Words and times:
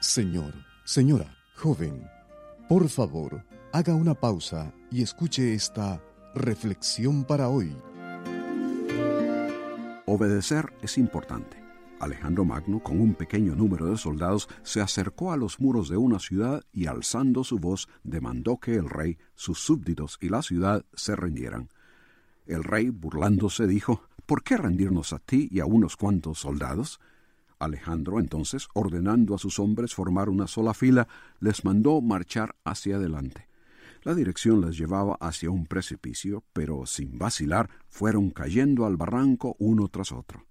Señor, 0.00 0.54
señora, 0.84 1.26
joven, 1.56 2.08
por 2.68 2.88
favor, 2.88 3.44
haga 3.72 3.94
una 3.94 4.14
pausa 4.14 4.72
y 4.90 5.02
escuche 5.02 5.52
esta 5.52 6.02
reflexión 6.34 7.24
para 7.24 7.48
hoy. 7.48 7.76
Obedecer 10.06 10.72
es 10.82 10.96
importante. 10.96 11.62
Alejandro 12.00 12.44
Magno, 12.44 12.82
con 12.82 13.00
un 13.00 13.14
pequeño 13.14 13.54
número 13.54 13.86
de 13.86 13.96
soldados, 13.96 14.48
se 14.62 14.80
acercó 14.80 15.32
a 15.32 15.36
los 15.36 15.60
muros 15.60 15.88
de 15.88 15.96
una 15.96 16.18
ciudad 16.18 16.62
y 16.72 16.86
alzando 16.86 17.44
su 17.44 17.58
voz 17.58 17.88
demandó 18.04 18.58
que 18.58 18.74
el 18.74 18.88
rey, 18.88 19.18
sus 19.34 19.58
súbditos 19.58 20.18
y 20.20 20.28
la 20.28 20.42
ciudad 20.42 20.84
se 20.94 21.16
rindieran. 21.16 21.68
El 22.46 22.64
rey, 22.64 22.90
burlándose, 22.90 23.66
dijo 23.66 24.02
¿Por 24.26 24.42
qué 24.42 24.56
rendirnos 24.56 25.12
a 25.12 25.18
ti 25.20 25.48
y 25.52 25.60
a 25.60 25.66
unos 25.66 25.96
cuantos 25.96 26.40
soldados? 26.40 27.00
Alejandro 27.58 28.18
entonces, 28.18 28.68
ordenando 28.74 29.34
a 29.34 29.38
sus 29.38 29.58
hombres 29.58 29.94
formar 29.94 30.28
una 30.28 30.46
sola 30.46 30.74
fila, 30.74 31.08
les 31.40 31.64
mandó 31.64 32.00
marchar 32.00 32.56
hacia 32.64 32.96
adelante. 32.96 33.48
La 34.02 34.14
dirección 34.14 34.60
les 34.60 34.76
llevaba 34.76 35.16
hacia 35.20 35.50
un 35.50 35.66
precipicio, 35.66 36.44
pero 36.52 36.86
sin 36.86 37.18
vacilar 37.18 37.70
fueron 37.88 38.30
cayendo 38.30 38.84
al 38.84 38.96
barranco 38.96 39.56
uno 39.58 39.88
tras 39.88 40.12
otro. 40.12 40.46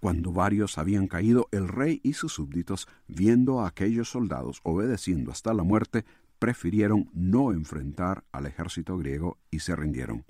Cuando 0.00 0.32
varios 0.32 0.78
habían 0.78 1.08
caído, 1.08 1.48
el 1.50 1.68
rey 1.68 2.00
y 2.04 2.12
sus 2.12 2.34
súbditos, 2.34 2.88
viendo 3.08 3.60
a 3.60 3.68
aquellos 3.68 4.08
soldados 4.08 4.60
obedeciendo 4.62 5.32
hasta 5.32 5.52
la 5.54 5.64
muerte, 5.64 6.04
prefirieron 6.38 7.10
no 7.12 7.52
enfrentar 7.52 8.24
al 8.30 8.46
ejército 8.46 8.96
griego 8.96 9.38
y 9.50 9.58
se 9.60 9.74
rindieron. 9.74 10.24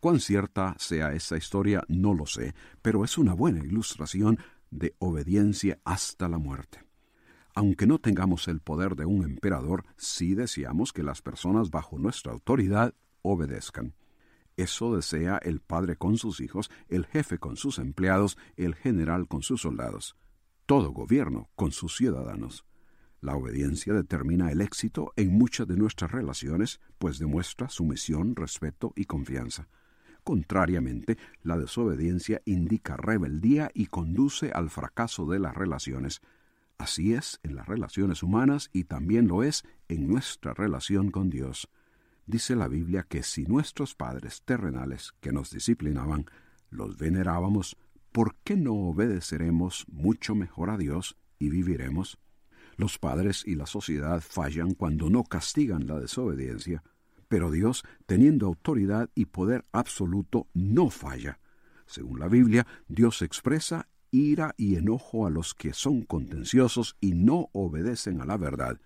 Cuán 0.00 0.18
cierta 0.18 0.74
sea 0.78 1.12
esa 1.12 1.36
historia 1.36 1.84
no 1.88 2.14
lo 2.14 2.24
sé, 2.24 2.54
pero 2.80 3.04
es 3.04 3.18
una 3.18 3.34
buena 3.34 3.62
ilustración 3.62 4.38
de 4.70 4.94
obediencia 4.98 5.78
hasta 5.84 6.26
la 6.26 6.38
muerte. 6.38 6.82
Aunque 7.54 7.86
no 7.86 7.98
tengamos 7.98 8.48
el 8.48 8.60
poder 8.60 8.96
de 8.96 9.04
un 9.04 9.24
emperador, 9.24 9.84
sí 9.98 10.34
deseamos 10.34 10.94
que 10.94 11.02
las 11.02 11.20
personas 11.20 11.70
bajo 11.70 11.98
nuestra 11.98 12.32
autoridad 12.32 12.94
obedezcan. 13.20 13.94
Eso 14.56 14.96
desea 14.96 15.36
el 15.42 15.60
padre 15.60 15.96
con 15.96 16.16
sus 16.16 16.40
hijos, 16.40 16.70
el 16.88 17.04
jefe 17.04 17.38
con 17.38 17.56
sus 17.56 17.78
empleados, 17.78 18.38
el 18.56 18.74
general 18.74 19.28
con 19.28 19.42
sus 19.42 19.60
soldados, 19.60 20.16
todo 20.64 20.92
gobierno 20.92 21.50
con 21.56 21.72
sus 21.72 21.96
ciudadanos. 21.96 22.64
La 23.20 23.36
obediencia 23.36 23.92
determina 23.92 24.50
el 24.50 24.62
éxito 24.62 25.12
en 25.16 25.36
muchas 25.36 25.68
de 25.68 25.76
nuestras 25.76 26.10
relaciones, 26.10 26.80
pues 26.98 27.18
demuestra 27.18 27.68
sumisión, 27.68 28.34
respeto 28.34 28.94
y 28.96 29.04
confianza. 29.04 29.68
Contrariamente, 30.24 31.18
la 31.42 31.56
desobediencia 31.56 32.42
indica 32.44 32.96
rebeldía 32.96 33.70
y 33.74 33.86
conduce 33.86 34.50
al 34.52 34.70
fracaso 34.70 35.26
de 35.26 35.38
las 35.38 35.54
relaciones. 35.54 36.20
Así 36.78 37.14
es 37.14 37.40
en 37.42 37.56
las 37.56 37.66
relaciones 37.66 38.22
humanas 38.22 38.70
y 38.72 38.84
también 38.84 39.28
lo 39.28 39.42
es 39.42 39.64
en 39.88 40.08
nuestra 40.08 40.54
relación 40.54 41.10
con 41.10 41.30
Dios. 41.30 41.68
Dice 42.26 42.54
la 42.54 42.68
Biblia 42.68 43.04
que 43.08 43.22
si 43.22 43.44
nuestros 43.44 43.94
padres 43.94 44.42
terrenales 44.44 45.12
que 45.20 45.32
nos 45.32 45.50
disciplinaban 45.50 46.26
los 46.70 46.96
venerábamos, 46.96 47.76
¿por 48.12 48.36
qué 48.44 48.56
no 48.56 48.74
obedeceremos 48.74 49.84
mucho 49.90 50.34
mejor 50.34 50.70
a 50.70 50.76
Dios 50.76 51.16
y 51.38 51.50
viviremos? 51.50 52.18
Los 52.76 52.98
padres 52.98 53.42
y 53.46 53.56
la 53.56 53.66
sociedad 53.66 54.22
fallan 54.22 54.74
cuando 54.74 55.10
no 55.10 55.24
castigan 55.24 55.86
la 55.86 55.98
desobediencia, 55.98 56.82
pero 57.30 57.52
Dios, 57.52 57.84
teniendo 58.06 58.46
autoridad 58.46 59.08
y 59.14 59.26
poder 59.26 59.64
absoluto, 59.70 60.48
no 60.52 60.90
falla. 60.90 61.38
Según 61.86 62.18
la 62.18 62.26
Biblia, 62.26 62.66
Dios 62.88 63.22
expresa 63.22 63.86
ira 64.10 64.52
y 64.56 64.74
enojo 64.74 65.28
a 65.28 65.30
los 65.30 65.54
que 65.54 65.72
son 65.72 66.02
contenciosos 66.02 66.96
y 67.00 67.12
no 67.12 67.48
obedecen 67.52 68.20
a 68.20 68.26
la 68.26 68.36
verdad, 68.36 68.80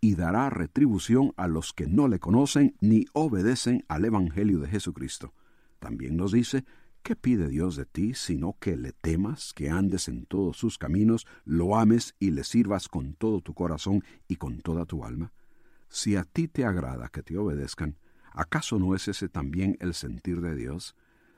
y 0.00 0.14
dará 0.14 0.48
retribución 0.48 1.32
a 1.36 1.48
los 1.48 1.72
que 1.72 1.88
no 1.88 2.06
le 2.06 2.20
conocen 2.20 2.76
ni 2.80 3.06
obedecen 3.14 3.84
al 3.88 4.04
Evangelio 4.04 4.60
de 4.60 4.68
Jesucristo. 4.68 5.34
También 5.80 6.16
nos 6.16 6.30
dice, 6.30 6.64
¿qué 7.02 7.16
pide 7.16 7.48
Dios 7.48 7.74
de 7.74 7.84
ti 7.84 8.14
sino 8.14 8.56
que 8.60 8.76
le 8.76 8.92
temas, 8.92 9.52
que 9.52 9.70
andes 9.70 10.06
en 10.06 10.24
todos 10.24 10.56
sus 10.56 10.78
caminos, 10.78 11.26
lo 11.44 11.76
ames 11.76 12.14
y 12.20 12.30
le 12.30 12.44
sirvas 12.44 12.86
con 12.86 13.14
todo 13.14 13.40
tu 13.40 13.54
corazón 13.54 14.04
y 14.28 14.36
con 14.36 14.60
toda 14.60 14.84
tu 14.84 15.04
alma? 15.04 15.32
Si 15.88 16.16
a 16.16 16.24
ti 16.24 16.48
te 16.48 16.64
agrada 16.64 17.08
que 17.08 17.22
te 17.22 17.38
obedezcan, 17.38 17.98
¿acaso 18.32 18.78
no 18.78 18.94
es 18.94 19.08
ese 19.08 19.28
también 19.28 19.76
el 19.80 19.94
sentir 19.94 20.40
de 20.40 20.54
Dios? 20.54 20.94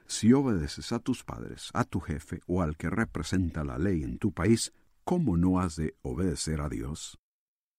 Si 0.07 0.33
obedeces 0.33 0.93
a 0.93 0.99
tus 0.99 1.23
padres, 1.23 1.71
a 1.73 1.85
tu 1.85 2.01
jefe 2.01 2.41
o 2.47 2.63
al 2.63 2.77
que 2.77 2.91
representa 2.91 3.63
la 3.63 3.79
ley 3.79 4.03
en 4.03 4.19
tu 4.19 4.33
país, 4.33 4.73
¿cómo 5.05 5.37
no 5.37 5.61
has 5.61 5.77
de 5.77 5.95
obedecer 6.03 6.61
a 6.61 6.69
Dios? 6.69 7.19